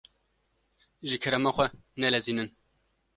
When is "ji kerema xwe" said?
1.09-1.65